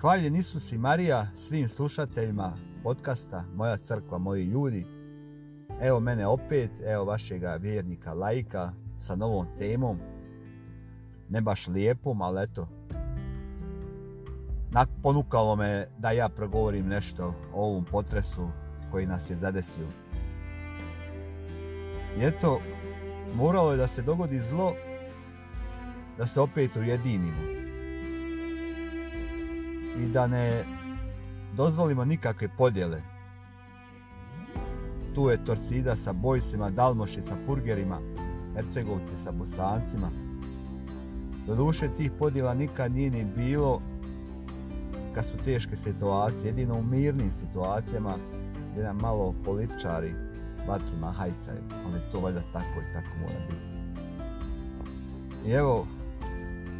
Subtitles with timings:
[0.00, 2.52] Hvaljen Isus i Marija svim slušateljima
[2.82, 4.86] podcasta Moja crkva, moji ljudi.
[5.82, 9.98] Evo mene opet, evo vašega vjernika lajka sa novom temom.
[11.28, 12.68] Ne baš lijepom, ali eto.
[15.02, 18.48] Ponukalo me da ja progovorim nešto o ovom potresu
[18.90, 19.86] koji nas je zadesio.
[22.18, 22.60] I eto,
[23.34, 24.74] moralo je da se dogodi zlo
[26.18, 27.65] da se opet ujedinimo
[29.98, 30.64] i da ne
[31.56, 33.02] dozvolimo nikakve podjele.
[35.14, 37.98] Tu je Torcida sa Bojsima, Dalmoši sa Purgerima,
[38.54, 40.10] Hercegovci sa Bosancima.
[41.46, 43.80] Do duše tih podjela nikad nije ni bilo
[45.14, 48.14] kad su teške situacije, jedino u mirnim situacijama
[48.72, 50.14] gdje nam malo političari
[50.68, 53.76] vatru nahajcaju, ali to valjda tako i tako mora biti.
[55.48, 55.86] I evo,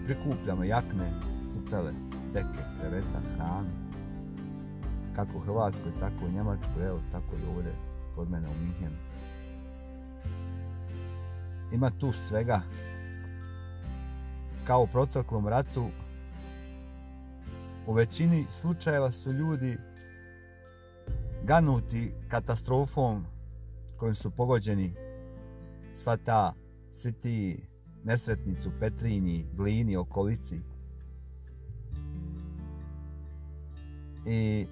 [0.07, 1.11] prikupljamo jakne,
[1.47, 1.93] cipele,
[2.37, 3.69] deke, kreveta, hranu.
[5.15, 7.73] Kako u Hrvatskoj, tako u Njemačkoj, evo, tako i ovdje,
[8.15, 8.97] kod mene u Minhenu.
[11.73, 12.61] Ima tu svega.
[14.65, 15.87] Kao u protoklom ratu,
[17.87, 19.79] u većini slučajeva su ljudi
[21.45, 23.25] ganuti katastrofom
[23.97, 24.95] kojim su pogođeni
[25.95, 26.55] sva ta,
[26.93, 27.63] svi ti
[28.05, 30.76] nesretnici u Petrinji, Glini, okolici.
[34.27, 34.67] I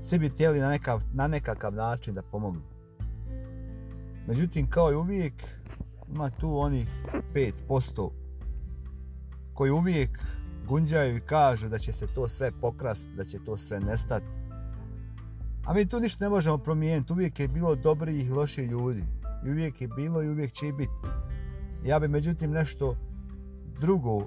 [0.00, 2.62] svi bi htjeli na, nekav, na nekakav način da pomognu.
[4.26, 5.32] Međutim, kao i uvijek,
[6.12, 6.88] ima tu onih
[7.34, 8.10] 5%
[9.54, 10.18] koji uvijek
[10.66, 14.26] gunđaju i kažu da će se to sve pokrast, da će to sve nestati.
[15.66, 17.12] A mi tu ništa ne možemo promijeniti.
[17.12, 19.02] Uvijek je bilo dobri i loši ljudi.
[19.46, 20.92] I uvijek je bilo i uvijek će biti.
[21.84, 22.96] Ja bi međutim nešto
[23.80, 24.26] drugo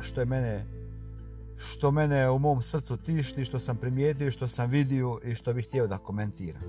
[0.00, 0.75] što je mene
[1.56, 5.66] što mene u mom srcu tišti, što sam primijetio, što sam vidio i što bih
[5.66, 6.62] htio da komentiram.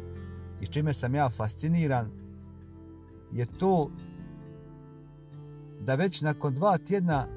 [0.62, 2.12] I čime sam ja fasciniran
[3.32, 3.92] je to
[5.80, 7.28] da već nakon dva tjedna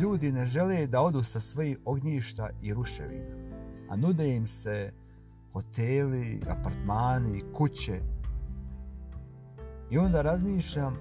[0.00, 3.36] ljudi ne žele da odu sa svojih ognjišta i ruševina.
[3.88, 4.92] A nude im se
[5.52, 8.00] hoteli, apartmani, kuće.
[9.90, 10.96] I onda razmišljam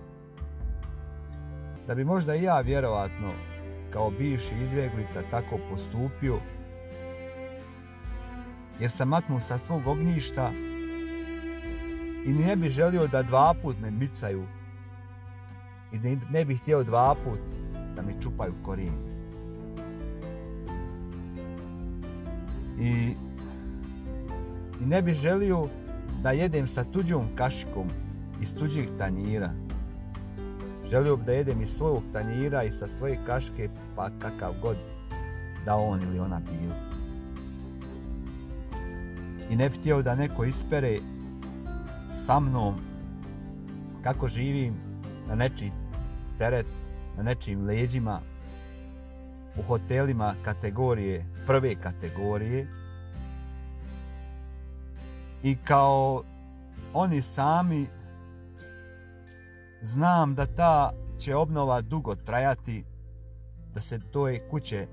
[1.87, 3.31] da bi možda i ja vjerovatno
[3.89, 6.39] kao bivši izbjeglica tako postupio
[8.79, 10.51] jer sam maknuo sa svog ognjišta
[12.25, 14.43] i ne bi želio da dva put me micaju
[15.91, 17.39] i da ne bih htio dva put
[17.95, 19.15] da mi čupaju korijen.
[22.79, 23.13] I,
[24.81, 25.67] I ne bih želio
[26.23, 27.89] da jedem sa tuđom kašikom
[28.41, 29.64] iz tuđih tanjira.
[30.89, 34.77] Želio bih da jedem iz svojog tanjira i sa svoje kaške pa kakav god
[35.65, 36.75] da on ili ona bilo.
[39.49, 40.97] I ne bi htio da neko ispere
[42.11, 42.75] sa mnom
[44.01, 44.73] kako živim
[45.27, 45.71] na nečiji
[46.37, 46.65] teret
[47.17, 48.19] na nečijim leđima
[49.59, 52.67] u hotelima kategorije, prve kategorije
[55.43, 56.23] i kao
[56.93, 57.87] oni sami
[59.85, 62.83] znam da ta će obnova dugo trajati,
[63.73, 64.87] da se toje kuće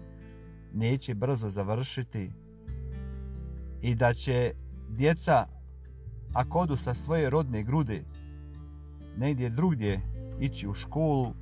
[0.75, 2.33] neće brzo završiti
[3.81, 4.55] i da će
[4.89, 5.47] djeca
[6.33, 8.05] ako odu sa svoje rodne grude
[9.17, 10.01] negdje drugdje
[10.41, 11.35] ići u školu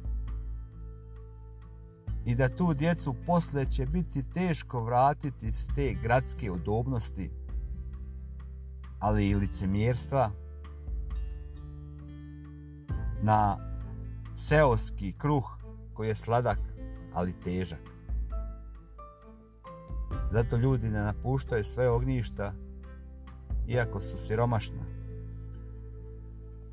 [2.24, 7.30] i da tu djecu posle će biti teško vratiti s te gradske udobnosti,
[8.98, 10.30] ali i licemjerstva,
[13.22, 13.56] na
[14.34, 15.44] seoski kruh
[15.94, 16.58] koji je sladak,
[17.14, 17.82] ali težak.
[20.30, 22.52] Zato ljudi ne napuštaju sve ognjišta,
[23.68, 24.82] iako su siromašna.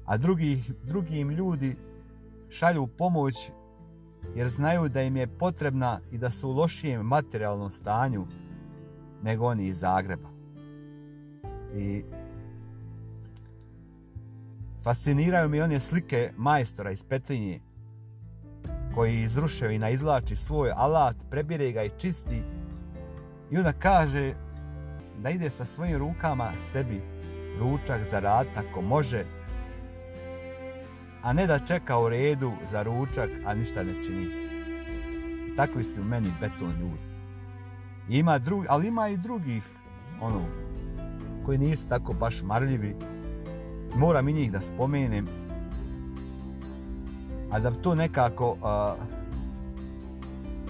[0.06, 1.75] A drugi, drugim ljudi
[2.50, 3.51] šalju pomoć
[4.36, 8.27] jer znaju da im je potrebna i da su u lošijem materijalnom stanju
[9.24, 10.30] nego oni iz Zagreba.
[11.74, 12.04] I
[14.88, 17.60] fasciniraju mi one slike majstora iz Petrinje
[18.95, 22.44] koji iz ruševina izlači svoj alat, prebire ga i čisti
[23.51, 24.34] i onda kaže
[25.18, 27.01] da ide sa svojim rukama sebi
[27.60, 29.25] ručak za rad ako može
[31.24, 34.25] a ne da čeka u redu za ručak, a ništa ne čini.
[35.48, 37.07] I takvi su meni beton ljudi.
[38.10, 39.63] Ima drugi, ali ima i drugih,
[40.22, 40.45] ono,
[41.45, 42.95] koji nisu tako baš marljivi.
[43.98, 45.28] Moram i njih da spomenem.
[47.52, 48.96] A da to nekako a,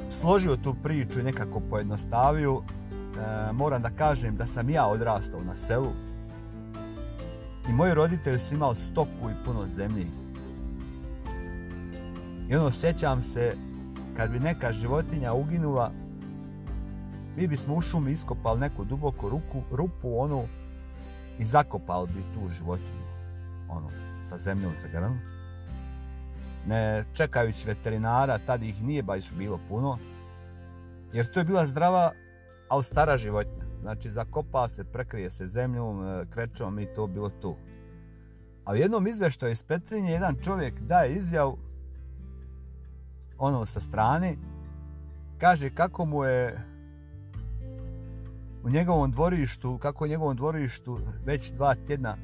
[0.09, 2.61] složio tu priču i nekako pojednostavio,
[3.19, 5.91] a, moram da kažem da sam ja odrastao na selu
[7.69, 10.07] i moji roditelji su imali stoku i puno zemlji.
[12.49, 13.55] I ono, sjećam se,
[14.17, 15.91] kad bi neka životinja uginula,
[17.37, 20.43] mi bismo u šumi iskopali neku duboku ruku, rupu, onu,
[21.39, 23.06] i zakopali bi tu životinju,
[23.69, 23.89] ono,
[24.29, 25.13] sa zemljom za grl.
[26.67, 29.97] Ne čekajući veterinara, tad ih nije baš bilo puno,
[31.13, 32.11] jer to je bila zdrava,
[32.69, 33.65] ali stara životinja.
[33.81, 37.55] Znači, zakopa se, prekrije se zemljom, e, krećom i to bilo tu.
[38.65, 41.53] A u jednom izveštaju iz Petrinje, jedan čovjek daje izjav,
[43.37, 44.35] ono sa strane,
[45.39, 46.57] kaže kako mu je
[48.63, 52.15] u njegovom dvorištu, kako u njegovom dvorištu već dva tjedna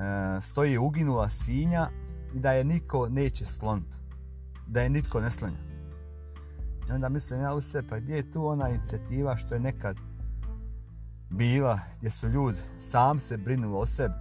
[0.00, 1.88] E, stoji uginula svinja
[2.34, 3.96] i da je niko neće skloniti.
[4.66, 5.70] Da je nitko ne slonja.
[6.88, 9.96] I onda mislim ja u sebe, pa gdje je tu ona inicijativa što je nekad
[11.30, 14.14] bila, gdje su ljudi sam se brinuli o sebi.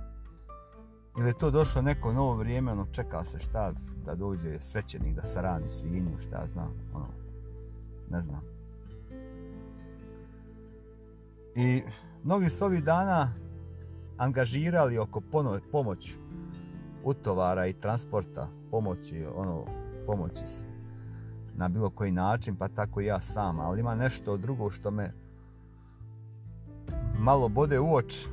[1.18, 3.74] Ili je to došlo neko novo vrijeme, ono čeka se šta
[4.06, 7.08] da dođe svećenik da sarani svinju, šta znam, ono,
[8.10, 8.42] ne znam.
[11.56, 11.84] I
[12.24, 13.34] mnogi su ovih dana
[14.20, 15.22] angažirali oko
[15.72, 16.14] pomoć
[17.04, 19.66] utovara i transporta, pomoći, ono,
[20.06, 20.44] pomoći
[21.56, 23.60] na bilo koji način, pa tako i ja sam.
[23.60, 25.14] Ali ima nešto drugo što me
[27.20, 28.26] malo bode u oč,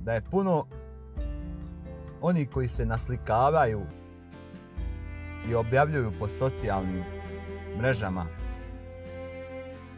[0.00, 0.66] da je puno
[2.20, 3.82] oni koji se naslikavaju
[5.50, 7.04] i objavljuju po socijalnim
[7.78, 8.26] mrežama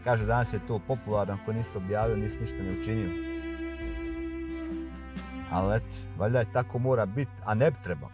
[0.04, 3.37] Kaže, danas je to popularno, ako nisi objavio, nisi ništa ne učinio.
[5.50, 5.82] Ali et,
[6.18, 8.12] valjda je tako mora biti, a ne bi trebalo.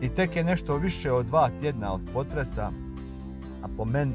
[0.00, 2.70] I tek je nešto više od dva tjedna od potresa,
[3.62, 4.14] a po meni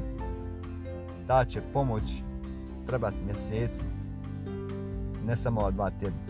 [1.26, 2.02] ta će pomoć
[2.86, 3.88] trebati mjesecima.
[5.26, 6.20] Ne samo ova dva tjedna.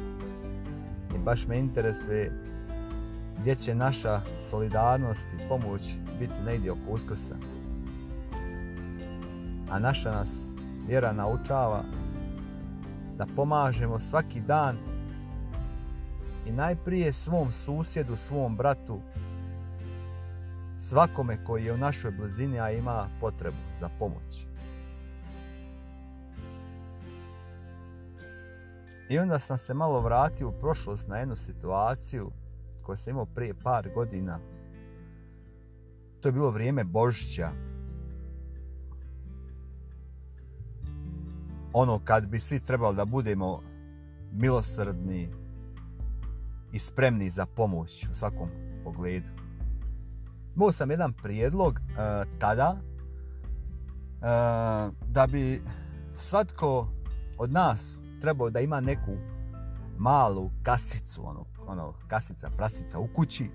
[1.15, 2.43] I baš me interesuje
[3.39, 7.35] gdje će naša solidarnost i pomoć biti negdje oko uskrsa.
[9.71, 10.49] A naša nas
[10.89, 11.83] vjera naučava
[13.19, 14.77] da pomažemo svaki dan
[16.47, 19.01] i najprije svom susjedu, svom bratu,
[20.79, 24.47] svakome koji je u našoj blizini, a ima potrebu za pomoć.
[29.09, 32.31] I onda sam se malo vratio u prošlost na jednu situaciju
[32.83, 34.39] koju sam imao prije par godina
[36.23, 37.51] to je bilo vrijeme Božića.
[41.73, 43.63] Ono kad bi svi trebali da budemo
[44.33, 45.29] milosrdni
[46.73, 48.49] i spremni za pomoć u svakom
[48.85, 49.29] pogledu.
[50.57, 51.83] Imao sam jedan prijedlog e,
[52.39, 52.83] tada e,
[55.07, 55.63] da bi
[56.17, 56.89] svatko
[57.39, 59.13] od nas trebao da ima neku
[59.99, 63.51] malu kasicu, ono, ono kasica, prasica u kući,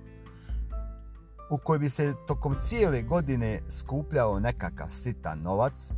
[1.49, 5.91] u kojoj bi se tokom cijele godine skupljao nekakav sitan novac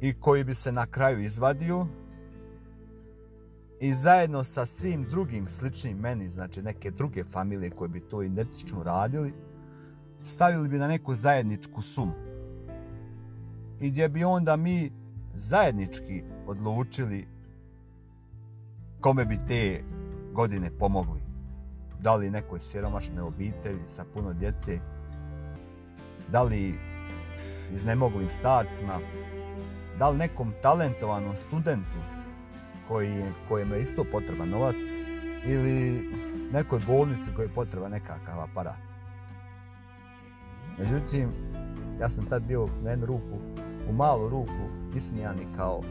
[0.00, 1.86] i koji bi se na kraju izvadio
[3.80, 8.82] i zajedno sa svim drugim sličnim meni, znači neke druge familije koje bi to identično
[8.82, 9.32] radili,
[10.22, 12.12] stavili bi na neku zajedničku sumu.
[13.80, 14.92] I gdje bi onda mi
[15.34, 17.28] zajednički odlučili
[19.00, 19.82] kome bi te
[20.32, 21.30] godine pomogli
[22.02, 24.78] da li nekoj siromašnoj obitelji sa puno djece,
[26.28, 26.78] da li
[27.74, 28.98] iznemoglim starcima,
[30.00, 31.98] da li nekom talentovanom studentu
[32.88, 34.76] koji, kojem je isto potreban novac
[35.46, 36.08] ili
[36.52, 38.78] nekoj bolnici koji je potreba nekakav aparat.
[40.78, 41.28] Međutim,
[42.00, 43.38] ja sam tad bio na jednu ruku,
[43.90, 45.82] u malu ruku, ismijani kao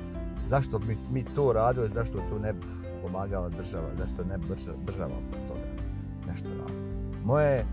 [0.46, 2.66] zašto bi mi to radili, zašto to ne bi
[3.01, 4.46] pomagala država, zašto ne bi
[4.86, 5.70] država oko toga
[6.28, 6.80] nešto radi.
[7.25, 7.66] Moje,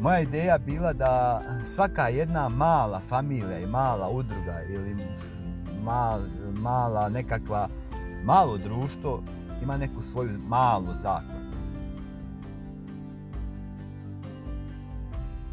[0.00, 4.96] moja ideja bila da svaka jedna mala familija i mala udruga ili
[5.84, 6.20] mal,
[6.52, 7.68] mala nekakva
[8.24, 9.22] malo društvo
[9.62, 11.50] ima neku svoju malu zakladu.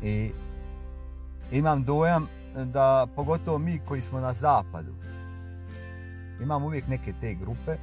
[0.01, 0.31] I
[1.51, 2.27] imam dojam
[2.65, 4.93] da pogotovo mi koji smo na zapadu
[6.41, 7.77] imamo uvijek neke te grupe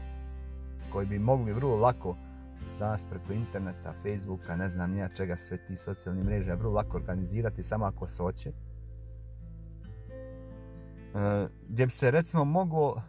[0.92, 2.16] koji bi mogli vrlo lako
[2.78, 6.96] danas preko interneta, Facebooka, ne znam nija čega, sve ti socijalni mreže, je vrlo lako
[6.96, 8.48] organizirati samo ako se hoće.
[8.48, 8.52] E,
[11.68, 13.02] gdje bi se recimo moglo,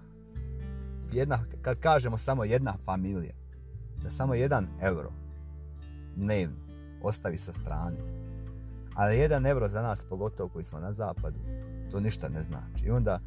[1.12, 3.34] jedna, kad kažemo samo jedna familija,
[4.03, 5.12] da samo jedan euro
[6.15, 6.57] dnevno
[7.01, 7.98] ostavi sa strane.
[8.95, 11.39] Ali jedan euro za nas, pogotovo koji smo na zapadu,
[11.91, 12.86] to ništa ne znači.
[12.86, 13.19] I onda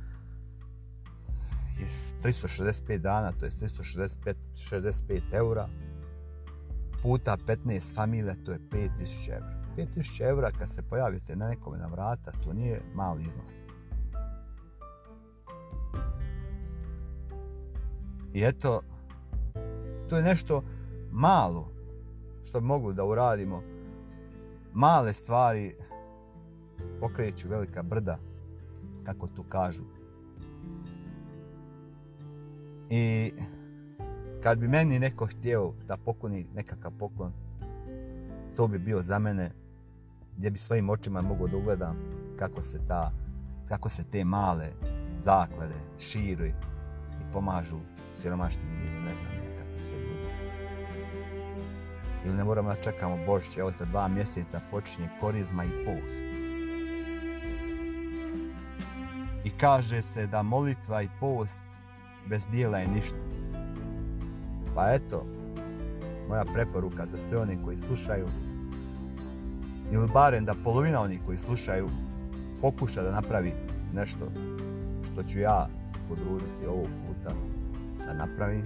[2.23, 5.69] 365 dana, to je 365 65 eura,
[7.03, 9.59] puta 15 familija, to je 5000 evra.
[9.77, 13.69] 5000 evra kad se pojavite na nekome na vrata, to nije mali iznos.
[18.35, 18.83] I eto,
[20.09, 20.65] to je nešto
[21.13, 21.69] malo
[22.45, 23.63] što bi mogli da uradimo.
[24.73, 25.75] Male stvari
[27.01, 28.19] pokreću velika brda,
[29.05, 29.83] kako tu kažu.
[32.91, 33.33] I
[34.43, 37.33] kad bi meni neko htio da pokloni nekakav poklon,
[38.57, 39.51] to bi bio za mene
[40.37, 41.97] gdje bi svojim očima mogao da ugledam
[42.39, 43.13] kako se ta
[43.69, 44.69] kako se te male
[45.17, 46.49] zaklade širi
[47.21, 47.79] i pomažu
[48.15, 50.29] siromašnim ili ne znam nekako sve ljudi.
[52.25, 56.23] Ili ne moramo da čekamo Božić, evo sa dva mjeseca počinje korizma i post.
[59.45, 61.63] I kaže se da molitva i post
[62.27, 63.38] bez dijela je ništa.
[64.79, 65.27] Pa eto,
[66.29, 68.27] moja preporuka za sve one koji slušaju,
[69.93, 71.89] ili barem da polovina onih koji slušaju
[72.61, 73.53] pokuša da napravi
[73.95, 74.31] nešto
[75.05, 77.35] što ću ja se podruditi ovog puta
[78.07, 78.63] da napravim.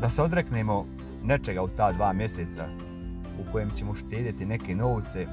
[0.00, 0.86] Da se odreknemo
[1.24, 2.68] nečega u ta dva mjeseca
[3.40, 5.26] u kojem ćemo štedjeti neke novce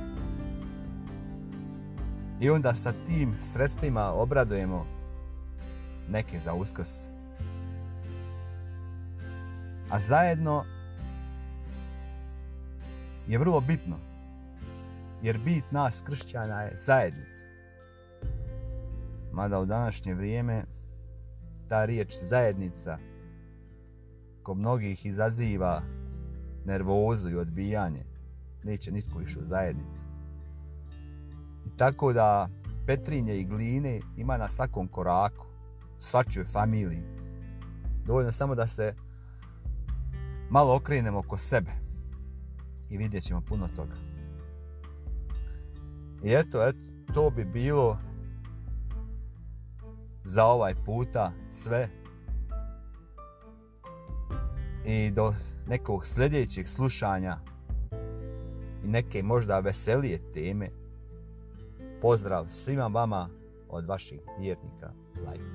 [2.40, 5.03] i onda sa tim sredstvima obradujemo
[6.10, 7.04] neke za uskrs.
[9.90, 10.64] A zajedno
[13.28, 13.96] je vrlo bitno,
[15.22, 17.44] jer bit nas kršćana je zajednica.
[19.34, 20.64] Mada u današnje vrijeme
[21.70, 22.98] ta riječ zajednica
[24.44, 25.82] kod mnogih izaziva
[26.66, 28.06] nervozu i odbijanje,
[28.64, 30.02] neće nitko više u zajednicu.
[31.66, 32.50] I tako da
[32.86, 35.46] Petrinje i Gline ima na svakom koraku,
[36.04, 37.04] svačoj familiji.
[38.06, 38.96] Dovoljno samo da se
[40.50, 41.72] malo okrenemo oko sebe
[42.90, 43.96] i vidjet ćemo puno toga.
[46.24, 47.98] I eto, eto, to bi bilo
[50.24, 51.88] za ovaj puta sve.
[54.86, 55.34] I do
[55.68, 57.38] nekog sljedećeg slušanja
[58.84, 60.70] i neke možda veselije teme,
[62.02, 63.30] pozdrav svima vama
[63.70, 65.53] od vaših vjernika, Like.